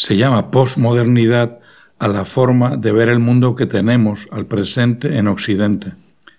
Se 0.00 0.16
llama 0.16 0.50
posmodernidad 0.50 1.58
a 1.98 2.08
la 2.08 2.24
forma 2.24 2.78
de 2.78 2.90
ver 2.90 3.10
el 3.10 3.18
mundo 3.18 3.54
que 3.54 3.66
tenemos 3.66 4.28
al 4.32 4.46
presente 4.46 5.18
en 5.18 5.28
Occidente, 5.28 5.92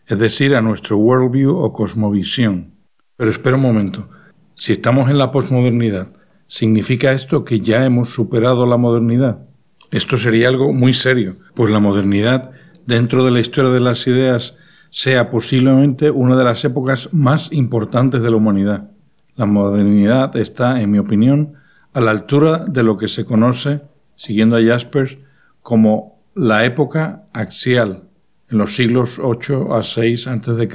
es 0.07 0.17
decir, 0.17 0.55
a 0.55 0.61
nuestro 0.61 0.97
worldview 0.97 1.55
o 1.55 1.71
cosmovisión. 1.71 2.73
Pero 3.17 3.29
espera 3.29 3.57
un 3.57 3.61
momento, 3.61 4.09
si 4.55 4.71
estamos 4.71 5.11
en 5.11 5.19
la 5.19 5.29
posmodernidad, 5.29 6.07
¿significa 6.47 7.11
esto 7.11 7.45
que 7.45 7.59
ya 7.59 7.85
hemos 7.85 8.09
superado 8.09 8.65
la 8.65 8.77
modernidad? 8.77 9.45
Esto 9.91 10.17
sería 10.17 10.47
algo 10.47 10.73
muy 10.73 10.93
serio, 10.93 11.33
pues 11.53 11.71
la 11.71 11.79
modernidad, 11.79 12.49
dentro 12.87 13.23
de 13.23 13.29
la 13.29 13.41
historia 13.41 13.69
de 13.69 13.79
las 13.79 14.07
ideas, 14.07 14.55
sea 14.89 15.29
posiblemente 15.29 16.09
una 16.09 16.35
de 16.35 16.45
las 16.45 16.65
épocas 16.65 17.09
más 17.11 17.53
importantes 17.53 18.23
de 18.23 18.31
la 18.31 18.37
humanidad. 18.37 18.89
La 19.35 19.45
modernidad 19.45 20.35
está, 20.35 20.81
en 20.81 20.89
mi 20.89 20.97
opinión, 20.97 21.60
a 21.93 22.01
la 22.01 22.11
altura 22.11 22.65
de 22.67 22.83
lo 22.83 22.97
que 22.97 23.07
se 23.07 23.25
conoce, 23.25 23.81
siguiendo 24.15 24.55
a 24.55 24.63
Jaspers, 24.63 25.17
como 25.61 26.21
la 26.33 26.65
época 26.65 27.25
axial, 27.33 28.03
en 28.49 28.57
los 28.57 28.75
siglos 28.75 29.19
8 29.19 29.73
a 29.73 29.83
6 29.83 30.27
a.C., 30.27 30.69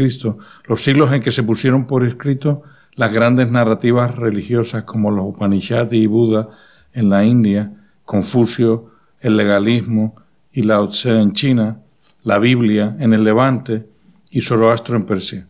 los 0.67 0.83
siglos 0.83 1.13
en 1.13 1.21
que 1.21 1.31
se 1.31 1.43
pusieron 1.43 1.87
por 1.87 2.07
escrito 2.07 2.63
las 2.95 3.13
grandes 3.13 3.51
narrativas 3.51 4.17
religiosas 4.17 4.85
como 4.85 5.11
los 5.11 5.27
Upanishads 5.27 5.93
y 5.93 6.07
Buda 6.07 6.49
en 6.93 7.11
la 7.11 7.25
India, 7.25 7.73
Confucio, 8.05 8.91
el 9.21 9.37
legalismo 9.37 10.15
y 10.53 10.63
Lao 10.63 10.89
Tse 10.89 11.21
en 11.21 11.33
China, 11.33 11.83
la 12.23 12.39
Biblia 12.39 12.97
en 12.99 13.13
el 13.13 13.25
Levante 13.25 13.87
y 14.31 14.41
Zoroastro 14.41 14.97
en 14.97 15.05
Persia. 15.05 15.49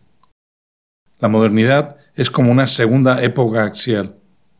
La 1.19 1.29
modernidad 1.29 1.95
es 2.15 2.29
como 2.29 2.51
una 2.51 2.67
segunda 2.67 3.23
época 3.23 3.63
axial. 3.63 4.16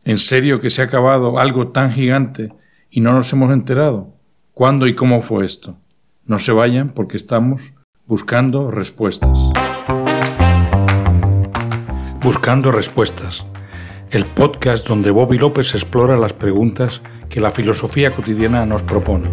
¿En 0.08 0.16
serio 0.16 0.58
que 0.58 0.70
se 0.70 0.80
ha 0.80 0.86
acabado 0.86 1.38
algo 1.38 1.68
tan 1.68 1.92
gigante 1.92 2.50
y 2.88 3.02
no 3.02 3.12
nos 3.12 3.30
hemos 3.34 3.52
enterado? 3.52 4.14
¿Cuándo 4.54 4.86
y 4.86 4.94
cómo 4.94 5.20
fue 5.20 5.44
esto? 5.44 5.76
No 6.24 6.38
se 6.38 6.50
vayan 6.50 6.94
porque 6.94 7.18
estamos 7.18 7.74
buscando 8.06 8.70
respuestas. 8.70 9.38
Buscando 12.22 12.72
respuestas. 12.72 13.44
El 14.08 14.24
podcast 14.24 14.88
donde 14.88 15.10
Bobby 15.10 15.36
López 15.36 15.74
explora 15.74 16.16
las 16.16 16.32
preguntas 16.32 17.02
que 17.28 17.42
la 17.42 17.50
filosofía 17.50 18.10
cotidiana 18.10 18.64
nos 18.64 18.82
propone. 18.84 19.28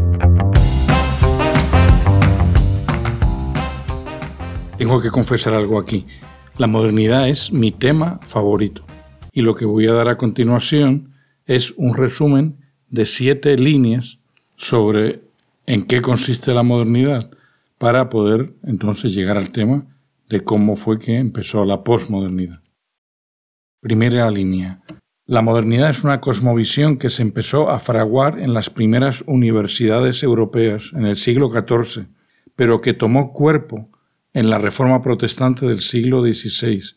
Tengo 4.78 5.00
que 5.00 5.10
confesar 5.10 5.54
algo 5.54 5.80
aquí. 5.80 6.06
La 6.58 6.68
modernidad 6.68 7.30
es 7.30 7.54
mi 7.54 7.72
tema 7.72 8.20
favorito. 8.28 8.84
Y 9.36 9.42
lo 9.42 9.54
que 9.54 9.66
voy 9.66 9.86
a 9.86 9.94
dar 9.94 10.08
a 10.08 10.18
continuación 10.18 11.14
es 11.46 11.74
un 11.76 11.94
resumen 11.94 12.56
de 12.90 13.06
siete 13.06 13.58
líneas 13.58 14.18
sobre 14.56 15.24
en 15.66 15.86
qué 15.86 16.02
consiste 16.02 16.54
la 16.54 16.64
modernidad 16.64 17.30
para 17.78 18.10
poder 18.10 18.54
entonces 18.64 19.14
llegar 19.14 19.38
al 19.38 19.52
tema 19.52 19.86
de 20.30 20.42
cómo 20.46 20.78
fue 20.78 20.98
que 20.98 21.18
empezó 21.18 21.66
la 21.66 21.84
posmodernidad. 21.84 22.62
Primera 23.82 24.32
línea. 24.32 24.82
La 25.26 25.42
modernidad 25.42 25.90
es 25.90 26.06
una 26.06 26.22
cosmovisión 26.22 26.98
que 26.98 27.10
se 27.10 27.22
empezó 27.22 27.70
a 27.70 27.80
fraguar 27.80 28.40
en 28.40 28.54
las 28.54 28.70
primeras 28.70 29.22
universidades 29.28 30.24
europeas 30.24 30.92
en 30.94 31.06
el 31.06 31.18
siglo 31.18 31.50
XIV, 31.50 32.08
pero 32.56 32.80
que 32.80 32.94
tomó 32.94 33.34
cuerpo 33.34 33.90
en 34.34 34.50
la 34.50 34.60
Reforma 34.60 35.02
Protestante 35.02 35.66
del 35.66 35.82
siglo 35.82 36.22
XVI 36.22 36.96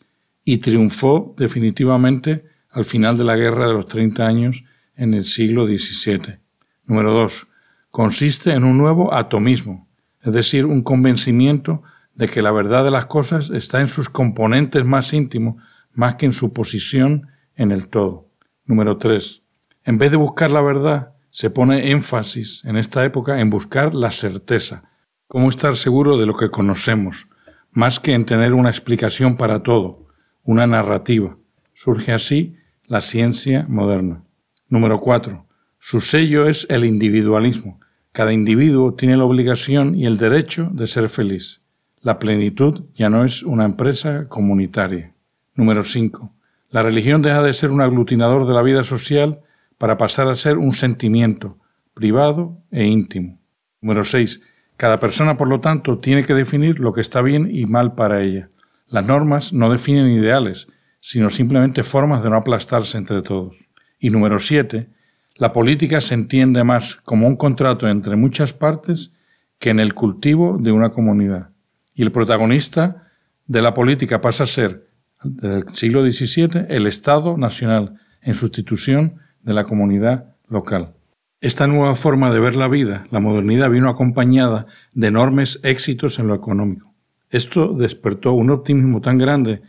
y 0.49 0.57
triunfó 0.57 1.35
definitivamente 1.37 2.43
al 2.71 2.83
final 2.83 3.15
de 3.19 3.23
la 3.23 3.35
Guerra 3.35 3.67
de 3.67 3.73
los 3.75 3.85
Treinta 3.85 4.25
Años 4.25 4.63
en 4.95 5.13
el 5.13 5.25
siglo 5.25 5.67
XVII. 5.67 6.39
Número 6.85 7.11
2. 7.11 7.45
Consiste 7.91 8.53
en 8.53 8.63
un 8.63 8.75
nuevo 8.75 9.13
atomismo, 9.13 9.87
es 10.23 10.33
decir, 10.33 10.65
un 10.65 10.81
convencimiento 10.81 11.83
de 12.15 12.29
que 12.29 12.41
la 12.41 12.49
verdad 12.49 12.83
de 12.83 12.89
las 12.89 13.05
cosas 13.05 13.51
está 13.51 13.79
en 13.79 13.89
sus 13.89 14.09
componentes 14.09 14.83
más 14.83 15.13
íntimos 15.13 15.61
más 15.93 16.15
que 16.15 16.25
en 16.25 16.31
su 16.31 16.51
posición 16.51 17.27
en 17.55 17.71
el 17.71 17.87
todo. 17.87 18.31
Número 18.65 18.97
3. 18.97 19.43
En 19.83 19.99
vez 19.99 20.09
de 20.09 20.17
buscar 20.17 20.49
la 20.49 20.61
verdad, 20.61 21.13
se 21.29 21.51
pone 21.51 21.91
énfasis 21.91 22.65
en 22.65 22.75
esta 22.75 23.05
época 23.05 23.39
en 23.39 23.51
buscar 23.51 23.93
la 23.93 24.09
certeza, 24.09 24.89
cómo 25.27 25.47
estar 25.47 25.77
seguro 25.77 26.17
de 26.17 26.25
lo 26.25 26.35
que 26.35 26.49
conocemos, 26.49 27.27
más 27.69 27.99
que 27.99 28.13
en 28.13 28.25
tener 28.25 28.55
una 28.55 28.71
explicación 28.71 29.37
para 29.37 29.61
todo, 29.61 30.08
una 30.43 30.67
narrativa. 30.67 31.37
Surge 31.73 32.11
así 32.11 32.55
la 32.85 33.01
ciencia 33.01 33.65
moderna. 33.69 34.23
Número 34.67 34.99
4. 34.99 35.45
Su 35.77 36.01
sello 36.01 36.47
es 36.47 36.67
el 36.69 36.85
individualismo. 36.85 37.79
Cada 38.11 38.33
individuo 38.33 38.95
tiene 38.95 39.15
la 39.15 39.23
obligación 39.23 39.95
y 39.95 40.05
el 40.05 40.17
derecho 40.17 40.69
de 40.73 40.87
ser 40.87 41.09
feliz. 41.09 41.61
La 42.01 42.19
plenitud 42.19 42.85
ya 42.93 43.09
no 43.09 43.23
es 43.23 43.43
una 43.43 43.65
empresa 43.65 44.27
comunitaria. 44.27 45.13
Número 45.55 45.83
5. 45.83 46.33
La 46.69 46.81
religión 46.81 47.21
deja 47.21 47.41
de 47.41 47.53
ser 47.53 47.71
un 47.71 47.81
aglutinador 47.81 48.47
de 48.47 48.53
la 48.53 48.61
vida 48.61 48.83
social 48.83 49.41
para 49.77 49.97
pasar 49.97 50.27
a 50.27 50.35
ser 50.35 50.57
un 50.57 50.73
sentimiento 50.73 51.57
privado 51.93 52.61
e 52.71 52.85
íntimo. 52.85 53.39
Número 53.81 54.03
6. 54.03 54.41
Cada 54.77 54.99
persona, 54.99 55.35
por 55.35 55.49
lo 55.49 55.59
tanto, 55.59 55.99
tiene 55.99 56.23
que 56.23 56.33
definir 56.33 56.79
lo 56.79 56.93
que 56.93 57.01
está 57.01 57.21
bien 57.21 57.49
y 57.51 57.65
mal 57.65 57.95
para 57.95 58.21
ella. 58.21 58.49
Las 58.89 59.05
normas 59.05 59.53
no 59.53 59.69
definen 59.69 60.09
ideales, 60.09 60.67
sino 60.99 61.29
simplemente 61.29 61.83
formas 61.83 62.23
de 62.23 62.29
no 62.29 62.37
aplastarse 62.37 62.97
entre 62.97 63.21
todos. 63.21 63.69
Y 63.99 64.09
número 64.09 64.39
7. 64.39 64.89
La 65.35 65.53
política 65.53 66.01
se 66.01 66.15
entiende 66.15 66.63
más 66.63 66.95
como 67.03 67.27
un 67.27 67.35
contrato 67.35 67.87
entre 67.87 68.15
muchas 68.15 68.53
partes 68.53 69.11
que 69.59 69.69
en 69.69 69.79
el 69.79 69.93
cultivo 69.93 70.57
de 70.59 70.71
una 70.71 70.89
comunidad. 70.89 71.51
Y 71.93 72.01
el 72.01 72.11
protagonista 72.11 73.11
de 73.45 73.61
la 73.61 73.73
política 73.73 74.21
pasa 74.21 74.45
a 74.45 74.47
ser, 74.47 74.87
desde 75.23 75.57
el 75.57 75.75
siglo 75.75 76.01
XVII, 76.01 76.65
el 76.69 76.87
Estado 76.87 77.37
nacional, 77.37 77.99
en 78.21 78.33
sustitución 78.33 79.19
de 79.41 79.53
la 79.53 79.65
comunidad 79.65 80.35
local. 80.47 80.95
Esta 81.41 81.67
nueva 81.67 81.95
forma 81.95 82.33
de 82.33 82.39
ver 82.39 82.55
la 82.55 82.67
vida, 82.67 83.07
la 83.11 83.19
modernidad, 83.19 83.69
vino 83.69 83.89
acompañada 83.89 84.65
de 84.93 85.07
enormes 85.07 85.59
éxitos 85.63 86.19
en 86.19 86.27
lo 86.27 86.35
económico. 86.35 86.93
Esto 87.29 87.73
despertó 87.73 88.33
un 88.33 88.49
optimismo 88.49 89.01
tan 89.01 89.17
grande 89.17 89.61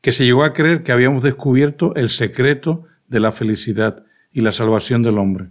que 0.00 0.12
se 0.12 0.24
llegó 0.24 0.44
a 0.44 0.52
creer 0.52 0.82
que 0.82 0.92
habíamos 0.92 1.22
descubierto 1.22 1.94
el 1.96 2.10
secreto 2.10 2.84
de 3.08 3.20
la 3.20 3.32
felicidad 3.32 4.04
y 4.32 4.40
la 4.42 4.52
salvación 4.52 5.02
del 5.02 5.18
hombre. 5.18 5.50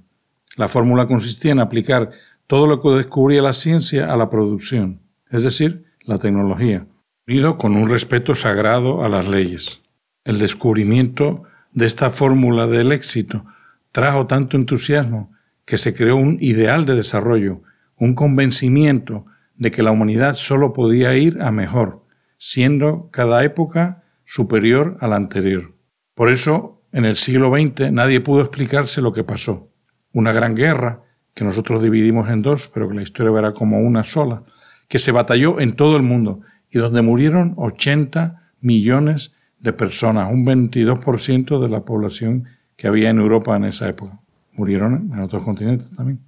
La 0.56 0.68
fórmula 0.68 1.08
consistía 1.08 1.52
en 1.52 1.60
aplicar 1.60 2.12
todo 2.48 2.68
lo 2.68 2.82
que 2.82 2.90
descubría 2.90 3.42
la 3.42 3.54
ciencia 3.54 4.12
a 4.12 4.18
la 4.18 4.30
producción, 4.30 5.02
es 5.30 5.44
decir, 5.44 5.86
la 6.02 6.18
tecnología, 6.18 6.88
unido 7.28 7.58
con 7.58 7.76
un 7.76 7.90
respeto 7.90 8.34
sagrado 8.34 9.04
a 9.04 9.10
las 9.10 9.28
leyes. 9.28 9.82
El 10.24 10.40
descubrimiento 10.40 11.44
de 11.74 11.86
esta 11.86 12.10
fórmula 12.10 12.68
del 12.68 12.94
éxito 12.94 13.46
trajo 13.92 14.28
tanto 14.28 14.56
entusiasmo 14.56 15.32
que 15.66 15.78
se 15.78 15.94
creó 15.94 16.16
un 16.16 16.38
ideal 16.40 16.86
de 16.86 16.96
desarrollo, 16.96 17.62
un 17.98 18.16
convencimiento 18.16 19.26
de 19.58 19.72
que 19.72 19.84
la 19.84 19.92
humanidad 19.92 20.36
solo 20.36 20.74
podía 20.74 21.16
ir 21.16 21.42
a 21.42 21.52
mejor, 21.52 22.06
siendo 22.38 23.10
cada 23.12 23.44
época 23.44 24.04
superior 24.24 24.98
a 25.00 25.08
la 25.08 25.16
anterior. 25.16 25.74
Por 26.14 26.32
eso, 26.32 26.84
en 26.92 27.06
el 27.06 27.16
siglo 27.16 27.52
XX 27.52 27.92
nadie 27.92 28.22
pudo 28.22 28.42
explicarse 28.42 29.02
lo 29.02 29.14
que 29.14 29.24
pasó. 29.24 29.72
Una 30.14 30.32
gran 30.32 30.56
guerra, 30.56 31.04
que 31.34 31.44
nosotros 31.44 31.84
dividimos 31.84 32.30
en 32.30 32.42
dos, 32.42 32.70
pero 32.74 32.90
que 32.90 32.96
la 32.96 33.04
historia 33.04 33.32
verá 33.32 33.54
como 33.54 33.80
una 33.80 34.04
sola, 34.04 34.44
que 34.88 35.00
se 35.00 35.12
batalló 35.12 35.60
en 35.60 35.76
todo 35.76 35.98
el 35.98 36.04
mundo 36.04 36.42
y 36.70 36.80
donde 36.80 37.02
murieron 37.02 37.54
80 37.58 38.54
millones 38.62 39.36
de 39.60 39.74
personas, 39.74 40.32
un 40.32 40.46
22% 40.46 41.60
de 41.60 41.70
la 41.70 41.86
población 41.86 42.46
que 42.76 42.88
había 42.88 43.10
en 43.10 43.20
Europa 43.20 43.56
en 43.56 43.66
esa 43.66 43.88
época 43.88 44.20
murieron 44.58 45.12
en 45.14 45.20
otros 45.20 45.44
continentes 45.44 45.90
también. 45.92 46.20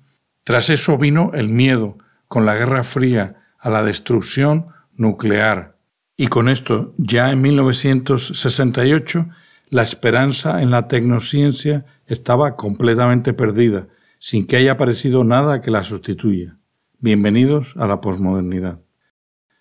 Tras 0.43 0.69
eso 0.69 0.97
vino 0.97 1.31
el 1.33 1.49
miedo, 1.49 1.97
con 2.29 2.45
la 2.45 2.55
Guerra 2.55 2.83
Fría, 2.83 3.41
a 3.57 3.69
la 3.69 3.83
destrucción 3.83 4.65
nuclear. 4.95 5.77
Y 6.15 6.27
con 6.27 6.47
esto, 6.47 6.93
ya 6.97 7.31
en 7.31 7.41
1968, 7.41 9.27
la 9.69 9.81
esperanza 9.81 10.61
en 10.61 10.69
la 10.69 10.87
tecnociencia 10.87 11.85
estaba 12.05 12.55
completamente 12.55 13.33
perdida, 13.33 13.87
sin 14.19 14.45
que 14.45 14.57
haya 14.57 14.73
aparecido 14.73 15.23
nada 15.23 15.59
que 15.59 15.71
la 15.71 15.83
sustituya. 15.83 16.57
Bienvenidos 16.99 17.75
a 17.77 17.87
la 17.87 17.99
posmodernidad. 17.99 18.79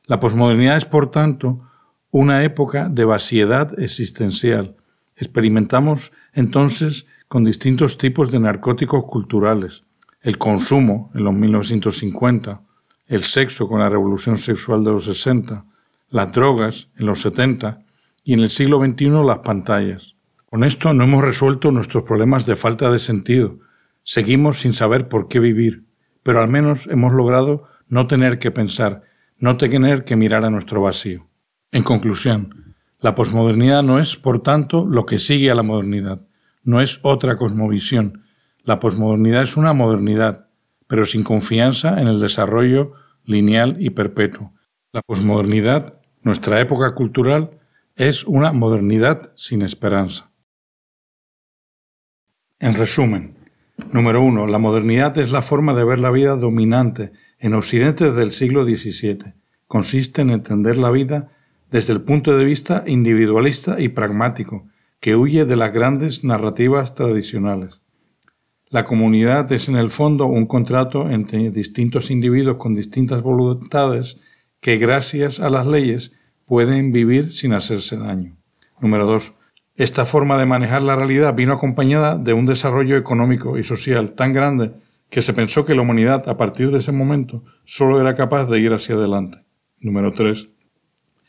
La 0.04 0.20
posmodernidad 0.20 0.76
es, 0.76 0.84
por 0.84 1.10
tanto, 1.10 1.62
una 2.10 2.44
época 2.44 2.90
de 2.90 3.06
vaciedad 3.06 3.78
existencial. 3.80 4.76
Experimentamos 5.16 6.12
entonces 6.34 7.06
con 7.28 7.44
distintos 7.44 7.96
tipos 7.96 8.30
de 8.30 8.40
narcóticos 8.40 9.04
culturales, 9.04 9.84
el 10.20 10.38
consumo 10.38 11.10
en 11.14 11.24
los 11.24 11.34
1950, 11.34 12.62
el 13.06 13.22
sexo 13.22 13.68
con 13.68 13.80
la 13.80 13.88
revolución 13.88 14.36
sexual 14.36 14.84
de 14.84 14.92
los 14.92 15.04
60, 15.04 15.64
las 16.10 16.32
drogas 16.32 16.90
en 16.96 17.06
los 17.06 17.20
70 17.20 17.80
y 18.24 18.34
en 18.34 18.40
el 18.40 18.50
siglo 18.50 18.78
XXI 18.84 19.10
las 19.24 19.38
pantallas. 19.38 20.16
Con 20.46 20.64
esto 20.64 20.92
no 20.94 21.04
hemos 21.04 21.24
resuelto 21.24 21.70
nuestros 21.70 22.04
problemas 22.04 22.46
de 22.46 22.56
falta 22.56 22.90
de 22.90 22.98
sentido, 22.98 23.58
Seguimos 24.10 24.60
sin 24.60 24.72
saber 24.72 25.06
por 25.10 25.28
qué 25.28 25.38
vivir, 25.38 25.84
pero 26.22 26.40
al 26.40 26.48
menos 26.48 26.86
hemos 26.86 27.12
logrado 27.12 27.64
no 27.88 28.06
tener 28.06 28.38
que 28.38 28.50
pensar, 28.50 29.02
no 29.36 29.58
tener 29.58 30.04
que 30.04 30.16
mirar 30.16 30.46
a 30.46 30.50
nuestro 30.50 30.80
vacío. 30.80 31.28
En 31.72 31.82
conclusión, 31.82 32.74
la 33.00 33.14
posmodernidad 33.14 33.82
no 33.82 33.98
es, 33.98 34.16
por 34.16 34.42
tanto, 34.42 34.86
lo 34.86 35.04
que 35.04 35.18
sigue 35.18 35.50
a 35.50 35.54
la 35.54 35.62
modernidad, 35.62 36.22
no 36.62 36.80
es 36.80 37.00
otra 37.02 37.36
cosmovisión. 37.36 38.24
La 38.68 38.80
posmodernidad 38.80 39.44
es 39.44 39.56
una 39.56 39.72
modernidad, 39.72 40.50
pero 40.88 41.06
sin 41.06 41.22
confianza 41.22 42.02
en 42.02 42.06
el 42.06 42.20
desarrollo 42.20 42.92
lineal 43.24 43.78
y 43.80 43.88
perpetuo. 43.88 44.52
La 44.92 45.00
posmodernidad, 45.00 46.02
nuestra 46.20 46.60
época 46.60 46.94
cultural, 46.94 47.58
es 47.96 48.24
una 48.24 48.52
modernidad 48.52 49.32
sin 49.36 49.62
esperanza. 49.62 50.32
En 52.58 52.74
resumen, 52.74 53.38
número 53.90 54.20
uno, 54.20 54.46
la 54.46 54.58
modernidad 54.58 55.16
es 55.16 55.32
la 55.32 55.40
forma 55.40 55.72
de 55.72 55.84
ver 55.84 55.98
la 55.98 56.10
vida 56.10 56.36
dominante 56.36 57.12
en 57.38 57.54
Occidente 57.54 58.10
desde 58.10 58.22
el 58.22 58.32
siglo 58.32 58.66
XVII. 58.66 59.32
Consiste 59.66 60.20
en 60.20 60.28
entender 60.28 60.76
la 60.76 60.90
vida 60.90 61.32
desde 61.70 61.94
el 61.94 62.02
punto 62.02 62.36
de 62.36 62.44
vista 62.44 62.84
individualista 62.86 63.80
y 63.80 63.88
pragmático, 63.88 64.68
que 65.00 65.16
huye 65.16 65.46
de 65.46 65.56
las 65.56 65.72
grandes 65.72 66.22
narrativas 66.22 66.94
tradicionales. 66.94 67.80
La 68.70 68.84
comunidad 68.84 69.50
es 69.52 69.70
en 69.70 69.76
el 69.76 69.90
fondo 69.90 70.26
un 70.26 70.44
contrato 70.44 71.08
entre 71.08 71.50
distintos 71.50 72.10
individuos 72.10 72.58
con 72.58 72.74
distintas 72.74 73.22
voluntades 73.22 74.18
que 74.60 74.76
gracias 74.76 75.40
a 75.40 75.48
las 75.48 75.66
leyes 75.66 76.12
pueden 76.44 76.92
vivir 76.92 77.32
sin 77.32 77.54
hacerse 77.54 77.96
daño. 77.96 78.36
Número 78.78 79.06
2. 79.06 79.32
Esta 79.76 80.04
forma 80.04 80.36
de 80.36 80.44
manejar 80.44 80.82
la 80.82 80.96
realidad 80.96 81.34
vino 81.34 81.54
acompañada 81.54 82.18
de 82.18 82.34
un 82.34 82.44
desarrollo 82.44 82.98
económico 82.98 83.56
y 83.56 83.64
social 83.64 84.12
tan 84.12 84.34
grande 84.34 84.72
que 85.08 85.22
se 85.22 85.32
pensó 85.32 85.64
que 85.64 85.74
la 85.74 85.82
humanidad 85.82 86.28
a 86.28 86.36
partir 86.36 86.70
de 86.70 86.80
ese 86.80 86.92
momento 86.92 87.44
solo 87.64 87.98
era 88.00 88.16
capaz 88.16 88.44
de 88.46 88.60
ir 88.60 88.74
hacia 88.74 88.96
adelante. 88.96 89.38
Número 89.80 90.12
3. 90.12 90.48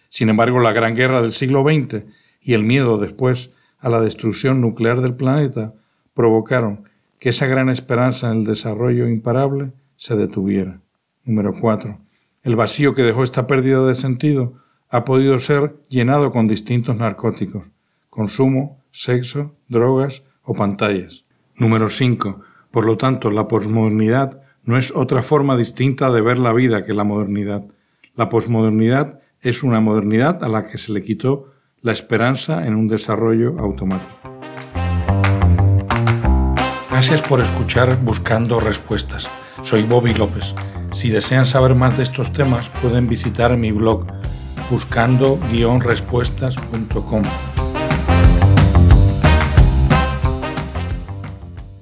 Sin 0.10 0.28
embargo, 0.28 0.60
la 0.60 0.74
gran 0.74 0.94
guerra 0.94 1.22
del 1.22 1.32
siglo 1.32 1.64
XX 1.64 2.04
y 2.42 2.54
el 2.54 2.66
miedo 2.66 2.98
después 2.98 3.52
a 3.78 3.88
la 3.88 4.02
destrucción 4.02 4.60
nuclear 4.60 5.00
del 5.00 5.16
planeta 5.16 5.74
provocaron 6.14 6.90
que 7.20 7.30
esa 7.30 7.48
gran 7.48 7.70
esperanza 7.70 8.32
en 8.32 8.40
el 8.40 8.46
desarrollo 8.46 9.08
imparable 9.08 9.74
se 9.98 10.16
detuviera. 10.16 10.82
Número 11.26 11.54
4. 11.60 12.00
El 12.44 12.56
vacío 12.56 12.94
que 12.94 13.04
dejó 13.04 13.24
esta 13.24 13.46
pérdida 13.46 13.86
de 13.86 13.96
sentido 13.96 14.54
ha 14.90 15.04
podido 15.06 15.38
ser 15.40 15.76
llenado 15.90 16.32
con 16.32 16.48
distintos 16.48 16.96
narcóticos, 16.96 17.70
consumo, 18.10 18.82
sexo, 18.92 19.56
drogas 19.68 20.24
o 20.44 20.56
pantallas. 20.56 21.26
Número 21.58 21.90
5. 21.90 22.42
Por 22.72 22.86
lo 22.86 22.98
tanto, 22.98 23.30
la 23.30 23.48
posmodernidad 23.48 24.42
no 24.64 24.78
es 24.78 24.92
otra 24.96 25.22
forma 25.22 25.58
distinta 25.58 26.12
de 26.12 26.22
ver 26.22 26.38
la 26.38 26.54
vida 26.54 26.84
que 26.84 26.94
la 26.94 27.04
modernidad. 27.04 27.66
La 28.16 28.30
posmodernidad 28.30 29.20
es 29.42 29.64
una 29.64 29.82
modernidad 29.82 30.44
a 30.44 30.48
la 30.48 30.66
que 30.66 30.78
se 30.78 30.94
le 30.94 31.02
quitó 31.02 31.52
la 31.82 31.92
esperanza 31.92 32.66
en 32.66 32.76
un 32.76 32.88
desarrollo 32.88 33.60
automático. 33.60 34.29
Gracias 37.00 37.22
por 37.22 37.40
escuchar 37.40 37.96
Buscando 38.04 38.60
Respuestas. 38.60 39.30
Soy 39.64 39.84
Bobby 39.84 40.14
López. 40.14 40.54
Si 40.92 41.10
desean 41.10 41.46
saber 41.46 41.74
más 41.74 41.96
de 41.96 42.04
estos 42.04 42.34
temas, 42.34 42.68
pueden 42.82 43.08
visitar 43.08 43.56
mi 43.56 43.72
blog 43.72 44.06
buscando-respuestas.com 44.70 47.24